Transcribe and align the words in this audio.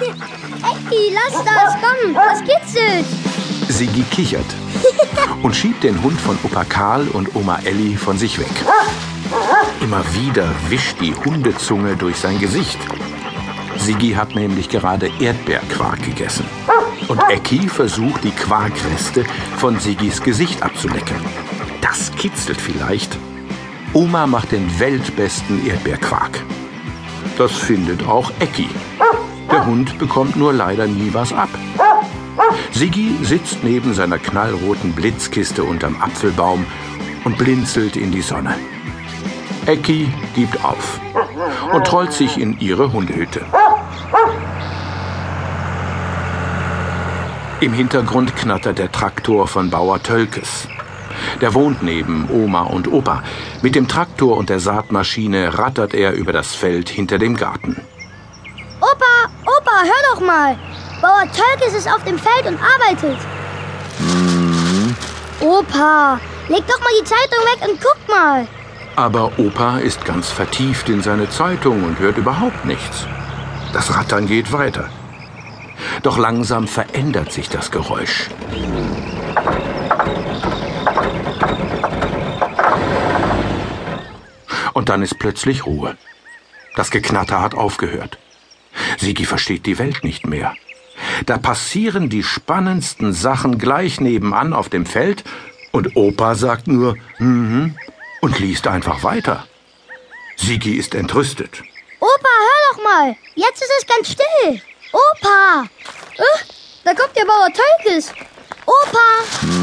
Ecki, 0.00 1.12
lass 1.12 1.44
das, 1.44 1.74
komm, 1.80 2.14
das 2.14 2.40
kitzelt. 2.40 3.06
Sigi 3.68 4.02
kichert 4.10 4.44
und 5.42 5.56
schiebt 5.56 5.82
den 5.82 6.02
Hund 6.02 6.20
von 6.20 6.38
Opa 6.44 6.64
Karl 6.64 7.08
und 7.08 7.34
Oma 7.34 7.58
Elli 7.64 7.96
von 7.96 8.18
sich 8.18 8.38
weg. 8.38 8.50
Immer 9.80 10.04
wieder 10.14 10.48
wischt 10.68 11.00
die 11.00 11.14
Hundezunge 11.14 11.96
durch 11.96 12.16
sein 12.16 12.38
Gesicht. 12.38 12.78
Sigi 13.78 14.12
hat 14.12 14.34
nämlich 14.34 14.68
gerade 14.68 15.10
Erdbeerquark 15.18 16.02
gegessen. 16.02 16.44
Und 17.08 17.20
Ecki 17.28 17.68
versucht, 17.68 18.22
die 18.24 18.30
Quarkreste 18.30 19.24
von 19.56 19.78
Sigis 19.80 20.22
Gesicht 20.22 20.62
abzulecken. 20.62 21.16
Das 21.80 22.12
kitzelt 22.12 22.60
vielleicht. 22.60 23.18
Oma 23.92 24.26
macht 24.26 24.52
den 24.52 24.78
weltbesten 24.78 25.66
Erdbeerquark. 25.66 26.44
Das 27.38 27.52
findet 27.52 28.06
auch 28.06 28.30
Ecki. 28.38 28.68
Der 29.50 29.66
Hund 29.66 29.98
bekommt 29.98 30.36
nur 30.36 30.52
leider 30.52 30.86
nie 30.86 31.12
was 31.12 31.32
ab. 31.32 31.48
Siggi 32.72 33.16
sitzt 33.22 33.64
neben 33.64 33.94
seiner 33.94 34.18
knallroten 34.18 34.92
Blitzkiste 34.92 35.64
unterm 35.64 36.00
Apfelbaum 36.00 36.66
und 37.24 37.38
blinzelt 37.38 37.96
in 37.96 38.10
die 38.10 38.22
Sonne. 38.22 38.54
Ecki 39.66 40.12
gibt 40.34 40.64
auf 40.64 41.00
und 41.72 41.86
trollt 41.86 42.12
sich 42.12 42.38
in 42.38 42.58
ihre 42.60 42.92
Hundehütte. 42.92 43.44
Im 47.60 47.72
Hintergrund 47.72 48.34
knattert 48.34 48.78
der 48.78 48.90
Traktor 48.90 49.46
von 49.46 49.70
Bauer 49.70 50.02
Tölkes. 50.02 50.66
Der 51.40 51.54
wohnt 51.54 51.82
neben 51.82 52.28
Oma 52.30 52.62
und 52.62 52.90
Opa. 52.92 53.22
Mit 53.62 53.74
dem 53.74 53.88
Traktor 53.88 54.36
und 54.36 54.50
der 54.50 54.60
Saatmaschine 54.60 55.58
rattert 55.58 55.94
er 55.94 56.12
über 56.12 56.32
das 56.32 56.54
Feld 56.54 56.88
hinter 56.88 57.18
dem 57.18 57.36
Garten. 57.36 57.80
Opa, 58.80 59.30
Opa, 59.42 59.82
hör 59.82 60.14
doch 60.14 60.20
mal. 60.20 60.56
Bauer 61.00 61.26
Tölkes 61.32 61.74
ist 61.74 61.88
auf 61.88 62.04
dem 62.04 62.18
Feld 62.18 62.46
und 62.46 62.58
arbeitet. 62.60 63.18
Hm. 63.98 64.94
Opa, 65.40 66.20
leg 66.48 66.64
doch 66.66 66.80
mal 66.80 66.92
die 67.00 67.04
Zeitung 67.04 67.44
weg 67.44 67.68
und 67.68 67.80
guck 67.80 68.08
mal. 68.08 68.46
Aber 68.94 69.32
Opa 69.38 69.78
ist 69.78 70.04
ganz 70.04 70.28
vertieft 70.28 70.88
in 70.88 71.02
seine 71.02 71.28
Zeitung 71.30 71.82
und 71.84 71.98
hört 71.98 72.18
überhaupt 72.18 72.64
nichts. 72.64 73.06
Das 73.72 73.96
Rattern 73.96 74.26
geht 74.26 74.52
weiter. 74.52 74.90
Doch 76.02 76.18
langsam 76.18 76.68
verändert 76.68 77.32
sich 77.32 77.48
das 77.48 77.70
Geräusch. 77.70 78.28
Und 84.72 84.88
dann 84.88 85.02
ist 85.02 85.18
plötzlich 85.18 85.66
Ruhe. 85.66 85.96
Das 86.76 86.90
Geknatter 86.90 87.40
hat 87.40 87.54
aufgehört. 87.54 88.18
Sigi 88.98 89.24
versteht 89.24 89.66
die 89.66 89.78
Welt 89.78 90.04
nicht 90.04 90.26
mehr. 90.26 90.54
Da 91.26 91.36
passieren 91.38 92.08
die 92.08 92.22
spannendsten 92.22 93.12
Sachen 93.12 93.58
gleich 93.58 94.00
nebenan 94.00 94.52
auf 94.52 94.68
dem 94.68 94.86
Feld 94.86 95.24
und 95.72 95.96
Opa 95.96 96.34
sagt 96.34 96.66
nur 96.68 96.96
mhm 97.18 97.76
und 98.22 98.38
liest 98.38 98.66
einfach 98.66 99.02
weiter. 99.02 99.46
Sigi 100.36 100.76
ist 100.76 100.94
entrüstet. 100.94 101.62
Opa, 102.00 102.28
hör 102.28 102.72
doch 102.72 102.84
mal. 102.84 103.16
Jetzt 103.34 103.62
ist 103.62 103.72
es 103.78 103.86
ganz 103.86 104.12
still. 104.12 104.62
Opa. 104.92 105.64
Uh, 106.18 106.38
da 106.84 106.94
kommt 106.94 107.16
der 107.16 107.24
Bauer 107.24 107.48
Tölkes. 107.52 108.12
Opa. 108.64 109.61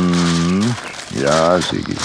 Ja, 1.22 1.60
Sigi. 1.60 1.96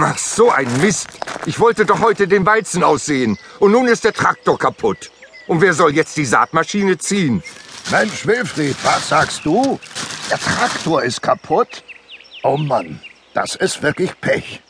Ach, 0.00 0.16
so 0.16 0.50
ein 0.50 0.68
Mist. 0.80 1.08
Ich 1.44 1.60
wollte 1.60 1.84
doch 1.84 2.00
heute 2.00 2.26
den 2.26 2.46
Weizen 2.46 2.82
aussehen. 2.82 3.38
Und 3.58 3.72
nun 3.72 3.86
ist 3.86 4.04
der 4.04 4.14
Traktor 4.14 4.58
kaputt. 4.58 5.10
Und 5.46 5.60
wer 5.60 5.74
soll 5.74 5.94
jetzt 5.94 6.16
die 6.16 6.24
Saatmaschine 6.24 6.96
ziehen? 6.96 7.42
Mensch, 7.90 8.26
Wilfried, 8.26 8.76
was 8.84 9.08
sagst 9.08 9.44
du? 9.44 9.78
Der 10.30 10.38
Traktor 10.38 11.02
ist 11.02 11.20
kaputt? 11.20 11.82
Oh 12.42 12.56
Mann, 12.56 13.00
das 13.34 13.56
ist 13.56 13.82
wirklich 13.82 14.18
Pech. 14.20 14.62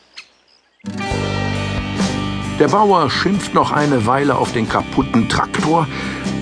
Der 2.59 2.67
Bauer 2.67 3.09
schimpft 3.09 3.53
noch 3.53 3.71
eine 3.71 4.05
Weile 4.05 4.35
auf 4.35 4.51
den 4.51 4.67
kaputten 4.67 5.29
Traktor, 5.29 5.87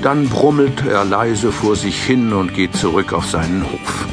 dann 0.01 0.27
brummelt 0.29 0.85
er 0.85 1.05
leise 1.05 1.51
vor 1.51 1.75
sich 1.75 2.03
hin 2.03 2.33
und 2.33 2.53
geht 2.53 2.75
zurück 2.75 3.13
auf 3.13 3.27
seinen 3.27 3.63
Hof. 3.71 4.07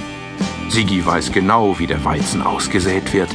Sigi 0.69 1.05
weiß 1.05 1.33
genau, 1.33 1.79
wie 1.79 1.87
der 1.87 2.05
Weizen 2.05 2.43
ausgesät 2.43 3.13
wird. 3.13 3.31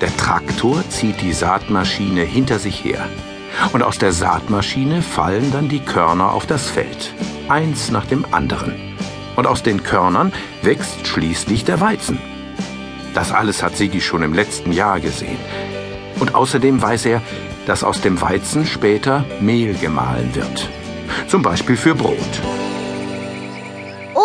Der 0.00 0.14
Traktor 0.16 0.82
zieht 0.88 1.20
die 1.22 1.32
Saatmaschine 1.32 2.22
hinter 2.22 2.58
sich 2.58 2.84
her. 2.84 3.08
Und 3.72 3.82
aus 3.82 3.98
der 3.98 4.12
Saatmaschine 4.12 5.00
fallen 5.00 5.52
dann 5.52 5.68
die 5.68 5.80
Körner 5.80 6.32
auf 6.32 6.46
das 6.46 6.68
Feld, 6.68 7.14
eins 7.48 7.90
nach 7.90 8.06
dem 8.06 8.26
anderen. 8.32 8.74
Und 9.36 9.46
aus 9.46 9.62
den 9.62 9.82
Körnern 9.84 10.32
wächst 10.62 11.06
schließlich 11.06 11.64
der 11.64 11.80
Weizen. 11.80 12.18
Das 13.14 13.30
alles 13.30 13.62
hat 13.62 13.76
Sigi 13.76 14.00
schon 14.00 14.22
im 14.22 14.34
letzten 14.34 14.72
Jahr 14.72 14.98
gesehen. 14.98 15.38
Und 16.18 16.34
außerdem 16.34 16.82
weiß 16.82 17.06
er, 17.06 17.22
dass 17.66 17.84
aus 17.84 18.00
dem 18.00 18.20
Weizen 18.20 18.66
später 18.66 19.24
Mehl 19.40 19.74
gemahlen 19.74 20.34
wird. 20.34 20.68
Zum 21.28 21.42
Beispiel 21.42 21.76
für 21.76 21.94
Brot. 21.94 22.63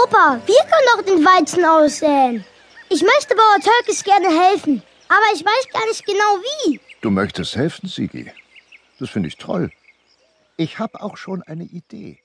Opa, 0.10 0.42
wir 0.44 0.56
können 0.56 0.88
doch 0.96 1.02
den 1.04 1.24
Weizen 1.24 1.64
aussäen. 1.64 2.44
Ich 2.90 3.04
möchte 3.04 3.36
Bauer 3.36 3.60
Tölkes 3.62 4.04
gerne 4.04 4.28
helfen, 4.28 4.82
aber 5.08 5.26
ich 5.36 5.46
weiß 5.46 5.70
gar 5.72 5.86
nicht 5.86 6.04
genau 6.04 6.40
wie. 6.42 6.80
Du 7.02 7.12
möchtest 7.12 7.56
helfen, 7.56 7.88
Sigi? 7.88 8.32
Das 9.00 9.12
finde 9.12 9.28
ich 9.28 9.38
toll. 9.38 9.70
Ich 10.58 10.80
habe 10.80 11.04
auch 11.04 11.16
schon 11.16 11.44
eine 11.44 11.66
Idee. 11.66 12.18